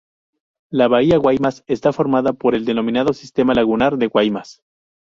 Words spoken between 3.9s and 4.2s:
de